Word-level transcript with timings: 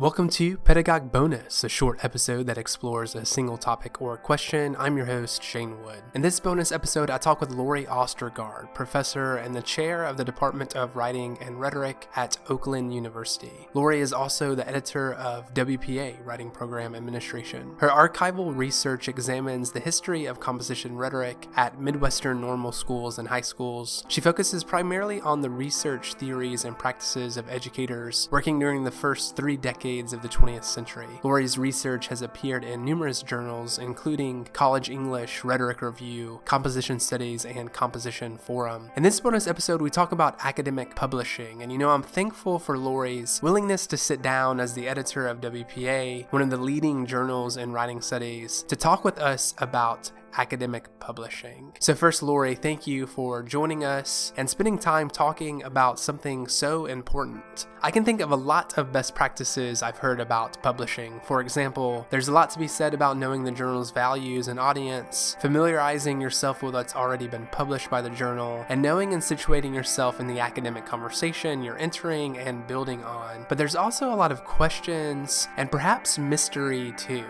Welcome 0.00 0.30
to 0.30 0.56
Pedagogue 0.56 1.12
Bonus, 1.12 1.62
a 1.62 1.68
short 1.68 2.02
episode 2.02 2.46
that 2.46 2.56
explores 2.56 3.14
a 3.14 3.26
single 3.26 3.58
topic 3.58 4.00
or 4.00 4.16
question. 4.16 4.74
I'm 4.78 4.96
your 4.96 5.04
host, 5.04 5.42
Shane 5.42 5.82
Wood. 5.82 6.02
In 6.14 6.22
this 6.22 6.40
bonus 6.40 6.72
episode, 6.72 7.10
I 7.10 7.18
talk 7.18 7.38
with 7.38 7.50
Lori 7.50 7.84
Ostergaard, 7.84 8.72
professor 8.72 9.36
and 9.36 9.54
the 9.54 9.60
chair 9.60 10.04
of 10.04 10.16
the 10.16 10.24
Department 10.24 10.74
of 10.74 10.96
Writing 10.96 11.36
and 11.42 11.60
Rhetoric 11.60 12.08
at 12.16 12.38
Oakland 12.48 12.94
University. 12.94 13.68
Lori 13.74 14.00
is 14.00 14.14
also 14.14 14.54
the 14.54 14.66
editor 14.66 15.12
of 15.12 15.52
WPA, 15.52 16.24
Writing 16.24 16.50
Program 16.50 16.94
Administration. 16.94 17.74
Her 17.76 17.90
archival 17.90 18.56
research 18.56 19.06
examines 19.06 19.70
the 19.70 19.80
history 19.80 20.24
of 20.24 20.40
composition 20.40 20.96
rhetoric 20.96 21.46
at 21.56 21.78
Midwestern 21.78 22.40
normal 22.40 22.72
schools 22.72 23.18
and 23.18 23.28
high 23.28 23.42
schools. 23.42 24.06
She 24.08 24.22
focuses 24.22 24.64
primarily 24.64 25.20
on 25.20 25.42
the 25.42 25.50
research 25.50 26.14
theories 26.14 26.64
and 26.64 26.78
practices 26.78 27.36
of 27.36 27.50
educators 27.50 28.30
working 28.32 28.58
during 28.58 28.84
the 28.84 28.90
first 28.90 29.36
three 29.36 29.58
decades 29.58 29.89
decades 29.90 30.12
of 30.12 30.22
the 30.22 30.28
20th 30.28 30.62
century. 30.62 31.08
Lori's 31.24 31.58
research 31.58 32.06
has 32.06 32.22
appeared 32.22 32.62
in 32.62 32.84
numerous 32.84 33.22
journals, 33.22 33.76
including 33.76 34.44
College 34.52 34.88
English, 34.88 35.42
Rhetoric 35.42 35.82
Review, 35.82 36.40
Composition 36.44 37.00
Studies, 37.00 37.44
and 37.44 37.72
Composition 37.72 38.38
Forum. 38.38 38.92
In 38.94 39.02
this 39.02 39.18
bonus 39.18 39.48
episode, 39.48 39.82
we 39.82 39.90
talk 39.90 40.12
about 40.12 40.36
academic 40.44 40.94
publishing, 40.94 41.60
and 41.60 41.72
you 41.72 41.78
know, 41.78 41.90
I'm 41.90 42.04
thankful 42.04 42.60
for 42.60 42.78
Lori's 42.78 43.40
willingness 43.42 43.88
to 43.88 43.96
sit 43.96 44.22
down 44.22 44.60
as 44.60 44.74
the 44.74 44.86
editor 44.86 45.26
of 45.26 45.40
WPA, 45.40 46.30
one 46.30 46.42
of 46.42 46.50
the 46.50 46.56
leading 46.56 47.04
journals 47.04 47.56
in 47.56 47.72
writing 47.72 48.00
studies, 48.00 48.62
to 48.68 48.76
talk 48.76 49.04
with 49.04 49.18
us 49.18 49.54
about 49.58 50.12
academic 50.36 50.88
publishing. 51.00 51.72
So, 51.80 51.94
first, 51.94 52.22
Lori, 52.22 52.54
thank 52.54 52.86
you 52.86 53.06
for 53.06 53.42
joining 53.42 53.84
us 53.84 54.32
and 54.36 54.48
spending 54.48 54.78
time 54.78 55.08
talking 55.08 55.62
about 55.62 55.98
something 55.98 56.48
so 56.48 56.86
important. 56.86 57.66
I 57.82 57.90
can 57.90 58.04
think 58.04 58.20
of 58.20 58.30
a 58.30 58.36
lot 58.36 58.76
of 58.76 58.92
best 58.92 59.14
practices 59.14 59.82
I've 59.82 59.98
heard 59.98 60.20
about 60.20 60.62
publishing. 60.62 61.20
For 61.24 61.40
example, 61.40 62.06
there's 62.10 62.28
a 62.28 62.32
lot 62.32 62.50
to 62.50 62.58
be 62.58 62.68
said 62.68 62.94
about 62.94 63.16
knowing 63.16 63.44
the 63.44 63.50
journal's 63.50 63.90
values 63.90 64.48
and 64.48 64.60
audience, 64.60 65.36
familiarizing 65.40 66.20
yourself 66.20 66.62
with 66.62 66.74
what's 66.74 66.94
already 66.94 67.26
been 67.26 67.46
published 67.46 67.90
by 67.90 68.02
the 68.02 68.10
journal, 68.10 68.64
and 68.68 68.82
knowing 68.82 69.14
and 69.14 69.22
situating 69.22 69.74
yourself 69.74 70.20
in 70.20 70.26
the 70.26 70.40
academic 70.40 70.84
conversation 70.84 71.62
you're 71.62 71.78
entering 71.78 72.38
and 72.38 72.66
building 72.66 73.02
on. 73.04 73.46
But 73.48 73.58
there's 73.58 73.76
also 73.76 74.12
a 74.12 74.16
lot 74.16 74.32
of 74.32 74.44
questions 74.44 75.48
and 75.56 75.70
perhaps 75.70 76.18
mystery 76.18 76.92
too. 76.96 77.24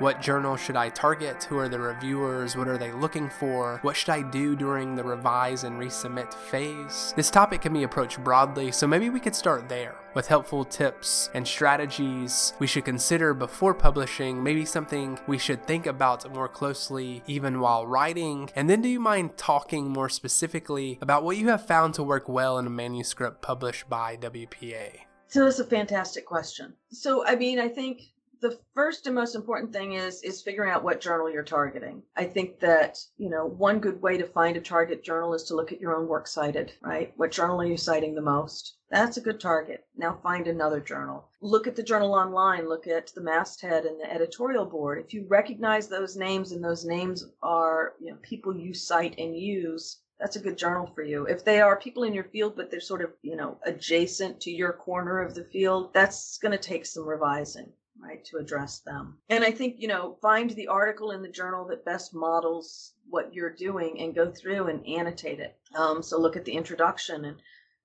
What 0.00 0.20
journal 0.20 0.56
should 0.56 0.74
I 0.74 0.88
target? 0.88 1.44
Who 1.44 1.56
are 1.56 1.68
the 1.68 1.78
reviewers? 1.78 2.56
What 2.56 2.66
are 2.66 2.76
they 2.76 2.90
looking 2.90 3.30
for? 3.30 3.78
What 3.82 3.94
should 3.94 4.08
I 4.08 4.22
do 4.22 4.56
during 4.56 4.96
the 4.96 5.04
revise 5.04 5.62
and 5.62 5.80
resubmit 5.80 6.34
phase? 6.34 7.14
This 7.14 7.30
topic 7.30 7.60
can 7.60 7.72
be 7.72 7.84
approached 7.84 8.22
broadly, 8.24 8.72
so 8.72 8.88
maybe 8.88 9.08
we 9.08 9.20
could 9.20 9.36
start 9.36 9.68
there 9.68 9.94
with 10.12 10.26
helpful 10.26 10.64
tips 10.64 11.30
and 11.32 11.46
strategies 11.46 12.54
we 12.58 12.66
should 12.66 12.84
consider 12.84 13.34
before 13.34 13.72
publishing, 13.72 14.42
maybe 14.42 14.64
something 14.64 15.16
we 15.28 15.38
should 15.38 15.64
think 15.64 15.86
about 15.86 16.28
more 16.34 16.48
closely 16.48 17.22
even 17.28 17.60
while 17.60 17.86
writing. 17.86 18.50
And 18.56 18.68
then, 18.68 18.82
do 18.82 18.88
you 18.88 18.98
mind 18.98 19.36
talking 19.36 19.90
more 19.90 20.08
specifically 20.08 20.98
about 21.02 21.22
what 21.22 21.36
you 21.36 21.50
have 21.50 21.68
found 21.68 21.94
to 21.94 22.02
work 22.02 22.28
well 22.28 22.58
in 22.58 22.66
a 22.66 22.70
manuscript 22.70 23.42
published 23.42 23.88
by 23.88 24.16
WPA? 24.16 25.02
So, 25.28 25.44
that's 25.44 25.60
a 25.60 25.64
fantastic 25.64 26.26
question. 26.26 26.74
So, 26.90 27.24
I 27.24 27.36
mean, 27.36 27.60
I 27.60 27.68
think 27.68 28.13
the 28.44 28.60
first 28.74 29.06
and 29.06 29.14
most 29.14 29.34
important 29.34 29.72
thing 29.72 29.94
is 29.94 30.22
is 30.22 30.42
figuring 30.42 30.70
out 30.70 30.84
what 30.84 31.00
journal 31.00 31.30
you're 31.30 31.42
targeting. 31.42 32.02
I 32.14 32.24
think 32.24 32.60
that, 32.60 32.98
you 33.16 33.30
know, 33.30 33.46
one 33.46 33.78
good 33.78 34.02
way 34.02 34.18
to 34.18 34.26
find 34.26 34.54
a 34.54 34.60
target 34.60 35.02
journal 35.02 35.32
is 35.32 35.44
to 35.44 35.56
look 35.56 35.72
at 35.72 35.80
your 35.80 35.96
own 35.96 36.08
work 36.08 36.26
cited, 36.26 36.74
right? 36.82 37.14
What 37.16 37.30
journal 37.30 37.62
are 37.62 37.66
you 37.66 37.78
citing 37.78 38.14
the 38.14 38.20
most? 38.20 38.76
That's 38.90 39.16
a 39.16 39.22
good 39.22 39.40
target. 39.40 39.86
Now 39.96 40.20
find 40.22 40.46
another 40.46 40.80
journal. 40.80 41.30
Look 41.40 41.66
at 41.66 41.74
the 41.74 41.82
journal 41.82 42.12
online, 42.12 42.68
look 42.68 42.86
at 42.86 43.14
the 43.14 43.22
masthead 43.22 43.86
and 43.86 43.98
the 43.98 44.12
editorial 44.12 44.66
board. 44.66 45.02
If 45.02 45.14
you 45.14 45.24
recognize 45.26 45.88
those 45.88 46.14
names 46.14 46.52
and 46.52 46.62
those 46.62 46.84
names 46.84 47.24
are, 47.42 47.94
you 47.98 48.10
know, 48.10 48.18
people 48.20 48.54
you 48.54 48.74
cite 48.74 49.18
and 49.18 49.34
use, 49.34 50.02
that's 50.20 50.36
a 50.36 50.40
good 50.40 50.58
journal 50.58 50.92
for 50.94 51.02
you. 51.02 51.24
If 51.24 51.46
they 51.46 51.62
are 51.62 51.80
people 51.80 52.02
in 52.02 52.12
your 52.12 52.24
field, 52.24 52.56
but 52.56 52.70
they're 52.70 52.80
sort 52.80 53.00
of, 53.00 53.12
you 53.22 53.36
know, 53.36 53.56
adjacent 53.64 54.42
to 54.42 54.50
your 54.50 54.74
corner 54.74 55.22
of 55.22 55.34
the 55.34 55.44
field, 55.44 55.94
that's 55.94 56.36
going 56.36 56.52
to 56.52 56.58
take 56.58 56.84
some 56.84 57.08
revising 57.08 57.72
right, 58.06 58.24
to 58.26 58.38
address 58.38 58.80
them. 58.80 59.18
And 59.28 59.44
I 59.44 59.50
think, 59.50 59.76
you 59.78 59.88
know, 59.88 60.16
find 60.20 60.50
the 60.50 60.68
article 60.68 61.10
in 61.10 61.22
the 61.22 61.28
journal 61.28 61.66
that 61.68 61.84
best 61.84 62.14
models 62.14 62.94
what 63.08 63.32
you're 63.32 63.54
doing 63.54 64.00
and 64.00 64.14
go 64.14 64.30
through 64.30 64.68
and 64.68 64.86
annotate 64.86 65.40
it. 65.40 65.56
Um, 65.76 66.02
so 66.02 66.18
look 66.18 66.36
at 66.36 66.44
the 66.44 66.52
introduction 66.52 67.24
and 67.24 67.36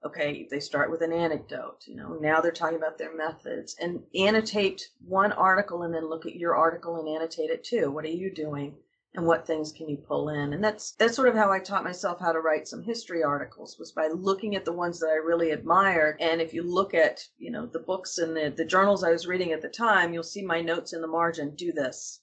okay, 0.06 0.48
they 0.50 0.60
start 0.60 0.90
with 0.90 1.02
an 1.02 1.12
anecdote, 1.12 1.84
you 1.86 1.96
know, 1.96 2.18
now 2.22 2.40
they're 2.40 2.52
talking 2.52 2.78
about 2.78 2.98
their 2.98 3.16
methods 3.16 3.76
and 3.82 4.02
annotate 4.16 4.90
one 5.06 5.34
article 5.34 5.84
and 5.84 5.94
then 5.94 6.10
look 6.10 6.26
at 6.26 6.36
your 6.36 6.56
article 6.56 6.98
and 7.00 7.10
annotate 7.10 7.50
it 7.50 7.64
too. 7.64 7.92
What 7.92 8.06
are 8.06 8.10
you 8.10 8.34
doing? 8.34 8.76
And 9.16 9.26
what 9.26 9.48
things 9.48 9.72
can 9.72 9.90
you 9.90 9.98
pull 9.98 10.30
in. 10.30 10.54
And 10.54 10.64
that's 10.64 10.92
that's 10.94 11.16
sort 11.16 11.30
of 11.30 11.36
how 11.36 11.52
i 11.52 11.60
taught 11.60 11.84
myself 11.84 12.20
how 12.20 12.32
to 12.32 12.42
write 12.42 12.68
some 12.68 12.84
history 12.84 13.24
articles 13.24 13.78
was 13.80 13.92
by 13.92 14.08
looking 14.08 14.56
at 14.56 14.66
the 14.66 14.74
ones 14.74 15.00
that 15.00 15.10
i 15.10 15.16
really 15.16 15.52
admired. 15.52 16.18
And 16.20 16.42
if 16.42 16.54
you 16.54 16.64
look 16.64 16.94
at 16.94 17.22
you 17.38 17.52
know 17.52 17.66
the 17.66 17.80
books 17.80 18.18
and 18.20 18.36
the, 18.36 18.54
the 18.56 18.66
journals 18.66 19.04
i 19.04 19.12
was 19.12 19.28
reading 19.28 19.52
at 19.52 19.62
the 19.62 19.70
time 19.70 20.14
you'll 20.14 20.24
see 20.24 20.44
my 20.44 20.62
notes 20.62 20.94
in 20.94 21.02
the 21.02 21.08
margin. 21.08 21.56
Do 21.56 21.72
this 21.72 22.22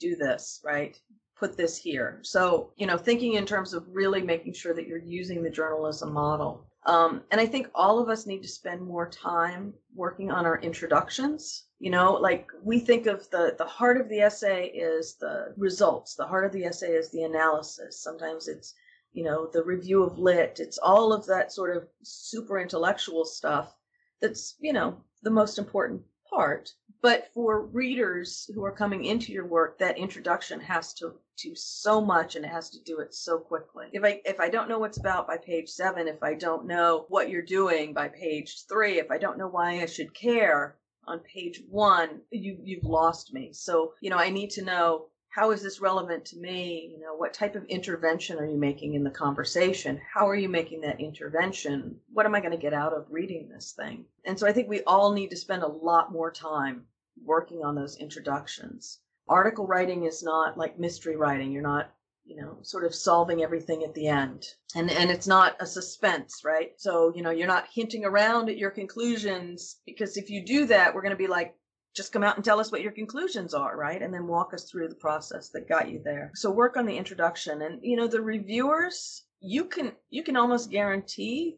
do 0.00 0.14
this 0.16 0.60
right? 0.64 0.96
Put 1.36 1.56
this 1.56 1.76
here. 1.76 2.20
So 2.22 2.72
you 2.76 2.86
know 2.86 2.98
thinking 2.98 3.34
in 3.34 3.46
terms 3.46 3.74
of 3.74 3.86
really 3.88 4.22
making 4.22 4.52
sure 4.52 4.74
that 4.74 4.86
you're 4.86 4.98
using 4.98 5.42
the 5.42 5.50
journalism 5.50 6.12
model. 6.12 6.68
Um, 6.86 7.22
and 7.30 7.40
I 7.40 7.46
think 7.46 7.68
all 7.74 7.98
of 7.98 8.08
us 8.08 8.26
need 8.26 8.42
to 8.42 8.48
spend 8.48 8.80
more 8.80 9.10
time 9.10 9.74
working 9.94 10.30
on 10.30 10.46
our 10.46 10.58
introductions. 10.60 11.67
You 11.78 11.90
know, 11.90 12.14
like 12.14 12.50
we 12.62 12.80
think 12.80 13.06
of 13.06 13.30
the, 13.30 13.54
the 13.56 13.64
heart 13.64 14.00
of 14.00 14.08
the 14.08 14.20
essay 14.20 14.66
is 14.66 15.14
the 15.14 15.54
results, 15.56 16.16
the 16.16 16.26
heart 16.26 16.44
of 16.44 16.52
the 16.52 16.64
essay 16.64 16.92
is 16.92 17.10
the 17.10 17.22
analysis. 17.22 18.02
Sometimes 18.02 18.48
it's, 18.48 18.74
you 19.12 19.22
know, 19.22 19.46
the 19.52 19.62
review 19.62 20.02
of 20.02 20.18
lit, 20.18 20.58
it's 20.58 20.78
all 20.78 21.12
of 21.12 21.26
that 21.26 21.52
sort 21.52 21.76
of 21.76 21.88
super 22.02 22.58
intellectual 22.58 23.24
stuff 23.24 23.76
that's, 24.20 24.56
you 24.58 24.72
know, 24.72 25.00
the 25.22 25.30
most 25.30 25.56
important 25.56 26.02
part. 26.28 26.72
But 27.00 27.28
for 27.32 27.66
readers 27.66 28.50
who 28.52 28.64
are 28.64 28.72
coming 28.72 29.04
into 29.04 29.32
your 29.32 29.46
work, 29.46 29.78
that 29.78 29.98
introduction 29.98 30.58
has 30.60 30.92
to 30.94 31.14
do 31.40 31.54
so 31.54 32.00
much 32.00 32.34
and 32.34 32.44
it 32.44 32.48
has 32.48 32.70
to 32.70 32.82
do 32.82 32.98
it 32.98 33.14
so 33.14 33.38
quickly. 33.38 33.86
If 33.92 34.02
I 34.02 34.20
if 34.24 34.40
I 34.40 34.48
don't 34.48 34.68
know 34.68 34.80
what's 34.80 34.98
about 34.98 35.28
by 35.28 35.36
page 35.36 35.68
seven, 35.68 36.08
if 36.08 36.24
I 36.24 36.34
don't 36.34 36.66
know 36.66 37.06
what 37.08 37.30
you're 37.30 37.42
doing 37.42 37.92
by 37.92 38.08
page 38.08 38.66
three, 38.68 38.98
if 38.98 39.12
I 39.12 39.18
don't 39.18 39.38
know 39.38 39.46
why 39.46 39.80
I 39.80 39.86
should 39.86 40.12
care 40.12 40.76
on 41.08 41.20
page 41.20 41.62
one, 41.68 42.20
you 42.30 42.58
you've 42.62 42.84
lost 42.84 43.32
me. 43.32 43.50
So, 43.52 43.94
you 44.00 44.10
know, 44.10 44.18
I 44.18 44.30
need 44.30 44.50
to 44.50 44.64
know 44.64 45.06
how 45.30 45.50
is 45.52 45.62
this 45.62 45.80
relevant 45.80 46.24
to 46.26 46.38
me? 46.38 46.90
You 46.92 47.00
know, 47.00 47.14
what 47.14 47.34
type 47.34 47.54
of 47.54 47.64
intervention 47.66 48.38
are 48.38 48.46
you 48.46 48.58
making 48.58 48.94
in 48.94 49.04
the 49.04 49.10
conversation? 49.10 50.00
How 50.12 50.28
are 50.28 50.34
you 50.34 50.48
making 50.48 50.80
that 50.82 51.00
intervention? 51.00 52.00
What 52.12 52.26
am 52.26 52.34
I 52.34 52.40
going 52.40 52.52
to 52.52 52.56
get 52.56 52.74
out 52.74 52.92
of 52.92 53.06
reading 53.10 53.48
this 53.48 53.72
thing? 53.72 54.04
And 54.24 54.38
so 54.38 54.46
I 54.46 54.52
think 54.52 54.68
we 54.68 54.82
all 54.82 55.12
need 55.12 55.30
to 55.30 55.36
spend 55.36 55.62
a 55.62 55.68
lot 55.68 56.12
more 56.12 56.30
time 56.30 56.86
working 57.24 57.62
on 57.62 57.74
those 57.74 57.96
introductions. 57.96 59.00
Article 59.28 59.66
writing 59.66 60.04
is 60.04 60.22
not 60.22 60.56
like 60.56 60.78
mystery 60.78 61.16
writing. 61.16 61.52
You're 61.52 61.62
not 61.62 61.92
you 62.28 62.36
know 62.36 62.58
sort 62.62 62.84
of 62.84 62.94
solving 62.94 63.42
everything 63.42 63.82
at 63.82 63.94
the 63.94 64.06
end 64.06 64.44
and 64.74 64.90
and 64.90 65.10
it's 65.10 65.26
not 65.26 65.56
a 65.60 65.66
suspense 65.66 66.42
right 66.44 66.72
so 66.76 67.12
you 67.16 67.22
know 67.22 67.30
you're 67.30 67.46
not 67.46 67.66
hinting 67.72 68.04
around 68.04 68.48
at 68.48 68.58
your 68.58 68.70
conclusions 68.70 69.80
because 69.86 70.16
if 70.16 70.28
you 70.28 70.44
do 70.44 70.66
that 70.66 70.94
we're 70.94 71.02
going 71.02 71.10
to 71.10 71.16
be 71.16 71.26
like 71.26 71.54
just 71.98 72.12
come 72.12 72.22
out 72.22 72.36
and 72.36 72.44
tell 72.44 72.60
us 72.60 72.70
what 72.70 72.80
your 72.80 72.92
conclusions 72.92 73.54
are, 73.54 73.76
right? 73.76 74.00
And 74.00 74.14
then 74.14 74.28
walk 74.28 74.54
us 74.54 74.70
through 74.70 74.88
the 74.88 74.94
process 74.94 75.48
that 75.48 75.68
got 75.68 75.90
you 75.90 76.00
there. 76.04 76.30
So 76.36 76.48
work 76.48 76.76
on 76.76 76.86
the 76.86 76.96
introduction 76.96 77.62
and 77.62 77.80
you 77.82 77.96
know 77.96 78.06
the 78.06 78.20
reviewers, 78.20 79.24
you 79.40 79.64
can 79.64 79.92
you 80.08 80.22
can 80.22 80.36
almost 80.36 80.70
guarantee 80.70 81.56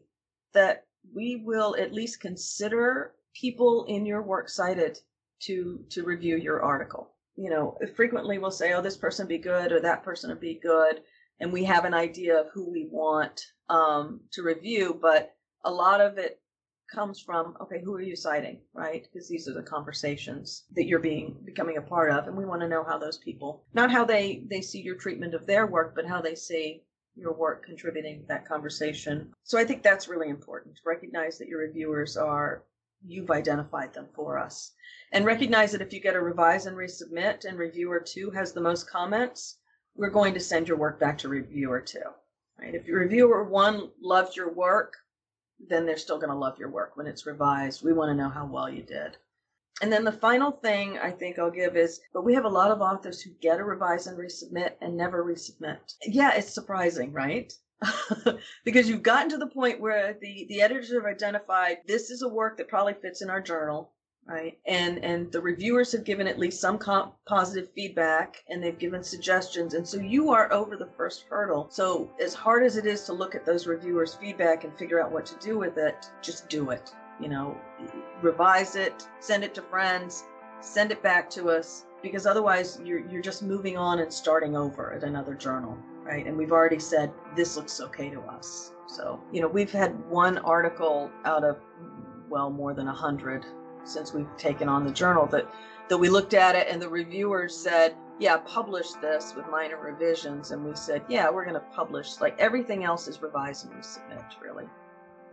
that 0.53 0.85
we 1.15 1.43
will 1.45 1.75
at 1.77 1.93
least 1.93 2.19
consider 2.19 3.13
people 3.33 3.85
in 3.87 4.05
your 4.05 4.23
work 4.23 4.49
cited 4.49 4.97
to 5.41 5.85
to 5.89 6.03
review 6.03 6.37
your 6.37 6.63
article. 6.63 7.11
You 7.35 7.49
know, 7.49 7.77
frequently 7.95 8.37
we'll 8.37 8.51
say, 8.51 8.73
"Oh, 8.73 8.81
this 8.81 8.97
person 8.97 9.27
be 9.27 9.37
good," 9.37 9.71
or 9.71 9.79
"That 9.79 10.03
person 10.03 10.29
would 10.29 10.39
be 10.39 10.59
good," 10.61 11.01
and 11.39 11.51
we 11.51 11.63
have 11.65 11.85
an 11.85 11.93
idea 11.93 12.39
of 12.39 12.49
who 12.53 12.69
we 12.69 12.87
want 12.91 13.41
um, 13.69 14.21
to 14.31 14.43
review. 14.43 14.97
But 15.01 15.33
a 15.63 15.71
lot 15.71 16.01
of 16.01 16.17
it 16.17 16.41
comes 16.91 17.21
from 17.21 17.55
okay 17.61 17.81
who 17.81 17.93
are 17.95 18.01
you 18.01 18.15
citing 18.15 18.59
right 18.73 19.03
because 19.03 19.27
these 19.27 19.47
are 19.47 19.53
the 19.53 19.63
conversations 19.63 20.65
that 20.75 20.87
you're 20.87 20.99
being 20.99 21.37
becoming 21.45 21.77
a 21.77 21.81
part 21.81 22.11
of 22.11 22.27
and 22.27 22.35
we 22.35 22.45
want 22.45 22.61
to 22.61 22.67
know 22.67 22.83
how 22.83 22.97
those 22.97 23.17
people 23.17 23.63
not 23.73 23.91
how 23.91 24.03
they 24.03 24.43
they 24.49 24.61
see 24.61 24.81
your 24.81 24.95
treatment 24.95 25.33
of 25.33 25.45
their 25.45 25.67
work 25.67 25.95
but 25.95 26.05
how 26.05 26.21
they 26.21 26.35
see 26.35 26.83
your 27.15 27.33
work 27.33 27.65
contributing 27.65 28.19
to 28.19 28.27
that 28.27 28.45
conversation 28.45 29.31
so 29.43 29.57
i 29.57 29.63
think 29.63 29.81
that's 29.81 30.09
really 30.09 30.29
important 30.29 30.75
to 30.75 30.81
recognize 30.85 31.37
that 31.37 31.47
your 31.47 31.59
reviewers 31.59 32.17
are 32.17 32.63
you've 33.05 33.31
identified 33.31 33.93
them 33.93 34.07
for 34.13 34.37
us 34.37 34.73
and 35.11 35.25
recognize 35.25 35.71
that 35.71 35.81
if 35.81 35.93
you 35.93 35.99
get 35.99 36.15
a 36.15 36.21
revise 36.21 36.65
and 36.65 36.77
resubmit 36.77 37.45
and 37.45 37.57
reviewer 37.57 37.99
two 37.99 38.29
has 38.31 38.53
the 38.53 38.61
most 38.61 38.89
comments 38.89 39.57
we're 39.95 40.09
going 40.09 40.33
to 40.33 40.39
send 40.39 40.67
your 40.67 40.77
work 40.77 40.99
back 40.99 41.17
to 41.17 41.29
reviewer 41.29 41.81
two 41.81 41.99
right 42.59 42.75
if 42.75 42.87
reviewer 42.87 43.43
one 43.43 43.89
loved 44.01 44.35
your 44.35 44.53
work 44.53 44.97
then 45.69 45.85
they're 45.85 45.97
still 45.97 46.17
going 46.17 46.29
to 46.29 46.35
love 46.35 46.57
your 46.57 46.69
work 46.69 46.97
when 46.97 47.07
it's 47.07 47.25
revised. 47.25 47.83
We 47.83 47.93
want 47.93 48.09
to 48.09 48.15
know 48.15 48.29
how 48.29 48.45
well 48.45 48.69
you 48.69 48.83
did. 48.83 49.17
And 49.81 49.91
then 49.91 50.03
the 50.03 50.11
final 50.11 50.51
thing 50.51 50.97
I 50.99 51.11
think 51.11 51.39
I'll 51.39 51.51
give 51.51 51.75
is, 51.75 52.01
but 52.13 52.23
we 52.23 52.33
have 52.35 52.45
a 52.45 52.49
lot 52.49 52.71
of 52.71 52.81
authors 52.81 53.21
who 53.21 53.31
get 53.41 53.59
a 53.59 53.63
revise 53.63 54.07
and 54.07 54.17
resubmit 54.17 54.73
and 54.81 54.95
never 54.95 55.23
resubmit. 55.23 55.95
Yeah, 56.05 56.33
it's 56.33 56.53
surprising, 56.53 57.13
right? 57.13 57.51
because 58.65 58.87
you've 58.87 59.03
gotten 59.03 59.29
to 59.29 59.37
the 59.37 59.47
point 59.47 59.79
where 59.79 60.17
the, 60.21 60.45
the 60.49 60.61
editors 60.61 60.93
have 60.93 61.05
identified 61.05 61.77
this 61.87 62.11
is 62.11 62.21
a 62.21 62.27
work 62.27 62.57
that 62.57 62.67
probably 62.67 62.93
fits 62.93 63.21
in 63.21 63.29
our 63.29 63.41
journal 63.41 63.91
right? 64.27 64.59
And 64.67 65.03
and 65.03 65.31
the 65.31 65.41
reviewers 65.41 65.91
have 65.93 66.03
given 66.03 66.27
at 66.27 66.37
least 66.37 66.61
some 66.61 66.77
comp- 66.77 67.15
positive 67.25 67.71
feedback 67.73 68.37
and 68.49 68.63
they've 68.63 68.77
given 68.77 69.03
suggestions. 69.03 69.73
And 69.73 69.85
so 69.85 69.97
you 69.97 70.29
are 70.29 70.53
over 70.53 70.77
the 70.77 70.89
first 70.95 71.25
hurdle. 71.27 71.67
So 71.71 72.11
as 72.23 72.35
hard 72.35 72.63
as 72.63 72.77
it 72.77 72.85
is 72.85 73.03
to 73.05 73.13
look 73.13 73.33
at 73.33 73.47
those 73.47 73.65
reviewers 73.65 74.13
feedback 74.13 74.63
and 74.63 74.77
figure 74.77 75.03
out 75.03 75.11
what 75.11 75.25
to 75.25 75.35
do 75.39 75.57
with 75.57 75.77
it 75.79 76.05
just 76.21 76.47
do 76.49 76.69
it 76.69 76.93
you 77.21 77.29
know? 77.29 77.55
Revise 78.21 78.75
it 78.75 79.07
send 79.19 79.43
it 79.43 79.53
to 79.55 79.61
friends 79.61 80.23
send 80.59 80.91
it 80.91 81.01
back 81.01 81.29
to 81.31 81.49
us 81.49 81.85
because 82.01 82.25
otherwise 82.25 82.79
you're 82.83 83.07
you're 83.09 83.21
just 83.21 83.41
moving 83.43 83.77
on 83.77 83.99
and 83.99 84.11
starting 84.11 84.55
over 84.55 84.93
at 84.93 85.03
another 85.03 85.33
journal 85.33 85.77
right? 86.11 86.27
And 86.27 86.37
we've 86.37 86.51
already 86.51 86.79
said 86.79 87.11
this 87.35 87.55
looks 87.55 87.79
okay 87.79 88.09
to 88.09 88.19
us. 88.23 88.73
So 88.85 89.21
you 89.31 89.41
know 89.41 89.47
we've 89.47 89.71
had 89.71 89.97
one 90.09 90.37
article 90.39 91.09
out 91.23 91.43
of 91.43 91.57
well 92.29 92.49
more 92.49 92.73
than 92.73 92.87
a 92.87 92.93
hundred 92.93 93.45
since 93.85 94.13
we've 94.13 94.35
taken 94.37 94.67
on 94.67 94.85
the 94.85 94.91
journal 94.91 95.25
that 95.27 95.49
that 95.89 95.97
we 95.97 96.09
looked 96.09 96.33
at 96.33 96.55
it 96.55 96.67
and 96.69 96.81
the 96.81 96.89
reviewers 96.89 97.55
said 97.55 97.95
yeah 98.19 98.37
publish 98.37 98.91
this 99.01 99.33
with 99.35 99.45
minor 99.49 99.77
revisions. 99.77 100.51
And 100.51 100.65
we 100.65 100.75
said 100.75 101.01
yeah 101.07 101.29
we're 101.29 101.45
going 101.45 101.55
to 101.55 101.67
publish 101.73 102.19
like 102.19 102.37
everything 102.39 102.83
else 102.83 103.07
is 103.07 103.21
revised 103.21 103.65
and 103.65 103.73
resubmit 103.73 104.41
really. 104.41 104.65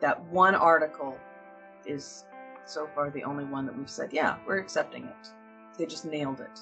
That 0.01 0.25
one 0.27 0.55
article 0.55 1.19
is 1.87 2.25
so 2.65 2.89
far 2.95 3.11
the 3.11 3.25
only 3.25 3.45
one 3.45 3.67
that 3.67 3.77
we've 3.77 3.91
said 3.91 4.13
yeah 4.13 4.37
we're 4.47 4.59
accepting 4.59 5.05
it. 5.05 5.29
They 5.77 5.87
just 5.87 6.05
nailed 6.05 6.41
it 6.41 6.61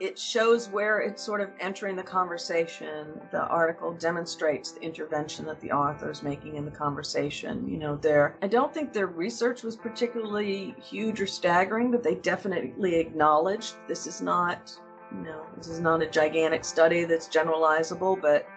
it 0.00 0.18
shows 0.18 0.68
where 0.68 1.00
it's 1.00 1.22
sort 1.22 1.40
of 1.40 1.50
entering 1.60 1.96
the 1.96 2.02
conversation. 2.02 3.20
The 3.30 3.42
article 3.42 3.92
demonstrates 3.92 4.72
the 4.72 4.80
intervention 4.80 5.44
that 5.46 5.60
the 5.60 5.72
author 5.72 6.10
is 6.10 6.22
making 6.22 6.56
in 6.56 6.64
the 6.64 6.70
conversation. 6.70 7.68
You 7.68 7.78
know, 7.78 7.96
there. 7.96 8.36
I 8.42 8.46
don't 8.46 8.72
think 8.72 8.92
their 8.92 9.06
research 9.06 9.62
was 9.62 9.76
particularly 9.76 10.74
huge 10.82 11.20
or 11.20 11.26
staggering, 11.26 11.90
but 11.90 12.02
they 12.02 12.14
definitely 12.16 12.96
acknowledged 12.96 13.76
this 13.88 14.06
is 14.06 14.20
not, 14.20 14.72
you 15.12 15.22
know, 15.24 15.44
this 15.56 15.68
is 15.68 15.80
not 15.80 16.02
a 16.02 16.06
gigantic 16.06 16.64
study 16.64 17.04
that's 17.04 17.28
generalizable, 17.28 18.20
but 18.20 18.48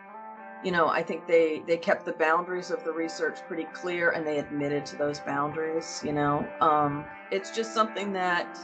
you 0.63 0.71
know, 0.71 0.87
I 0.89 1.01
think 1.01 1.25
they 1.27 1.63
they 1.65 1.77
kept 1.77 2.05
the 2.05 2.13
boundaries 2.13 2.69
of 2.69 2.83
the 2.83 2.91
research 2.91 3.39
pretty 3.47 3.65
clear 3.73 4.11
and 4.11 4.25
they 4.25 4.37
admitted 4.37 4.85
to 4.87 4.95
those 4.95 5.19
boundaries, 5.19 6.01
you 6.05 6.13
know. 6.13 6.47
Um, 6.59 7.05
it's 7.31 7.49
just 7.49 7.73
something 7.73 8.13
that 8.13 8.59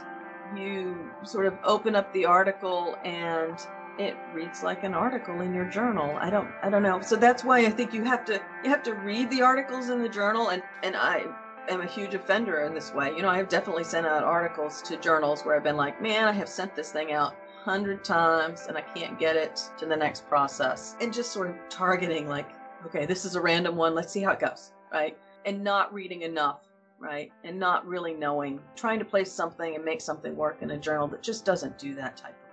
you 0.56 1.10
sort 1.24 1.46
of 1.46 1.54
open 1.64 1.94
up 1.94 2.12
the 2.12 2.24
article 2.24 2.96
and 3.04 3.58
it 3.98 4.16
reads 4.32 4.62
like 4.62 4.84
an 4.84 4.94
article 4.94 5.40
in 5.40 5.52
your 5.52 5.64
journal. 5.64 6.16
I 6.20 6.30
don't 6.30 6.48
I 6.62 6.70
don't 6.70 6.82
know. 6.82 7.00
So 7.00 7.16
that's 7.16 7.44
why 7.44 7.58
I 7.66 7.70
think 7.70 7.92
you 7.92 8.04
have 8.04 8.24
to 8.26 8.40
you 8.62 8.70
have 8.70 8.82
to 8.84 8.94
read 8.94 9.30
the 9.30 9.42
articles 9.42 9.90
in 9.90 10.00
the 10.00 10.08
journal 10.08 10.48
and 10.50 10.62
and 10.82 10.96
I 10.96 11.24
am 11.68 11.80
a 11.80 11.86
huge 11.86 12.14
offender 12.14 12.62
in 12.62 12.74
this 12.74 12.94
way. 12.94 13.12
You 13.14 13.22
know, 13.22 13.28
I've 13.28 13.48
definitely 13.48 13.84
sent 13.84 14.06
out 14.06 14.24
articles 14.24 14.80
to 14.82 14.96
journals 14.96 15.42
where 15.42 15.56
I've 15.56 15.64
been 15.64 15.76
like, 15.76 16.00
"Man, 16.00 16.26
I 16.26 16.32
have 16.32 16.48
sent 16.48 16.74
this 16.74 16.92
thing 16.92 17.12
out 17.12 17.34
hundred 17.64 18.04
times 18.04 18.66
and 18.68 18.78
I 18.78 18.82
can't 18.82 19.18
get 19.18 19.36
it 19.36 19.60
to 19.78 19.86
the 19.86 19.96
next 19.96 20.28
process." 20.28 20.96
And 21.00 21.12
just 21.12 21.32
sort 21.32 21.50
of 21.50 21.56
targeting 21.68 22.28
like, 22.28 22.48
"Okay, 22.86 23.04
this 23.04 23.24
is 23.24 23.34
a 23.34 23.40
random 23.40 23.76
one. 23.76 23.94
Let's 23.94 24.12
see 24.12 24.22
how 24.22 24.32
it 24.32 24.40
goes." 24.40 24.72
Right? 24.92 25.18
And 25.44 25.62
not 25.64 25.92
reading 25.92 26.22
enough 26.22 26.67
right? 26.98 27.32
And 27.44 27.58
not 27.58 27.86
really 27.86 28.14
knowing, 28.14 28.60
trying 28.74 28.98
to 28.98 29.04
place 29.04 29.30
something 29.30 29.74
and 29.74 29.84
make 29.84 30.00
something 30.00 30.36
work 30.36 30.62
in 30.62 30.70
a 30.70 30.78
journal 30.78 31.08
that 31.08 31.22
just 31.22 31.44
doesn't 31.44 31.78
do 31.78 31.94
that 31.94 32.16
type 32.16 32.34
of 32.44 32.47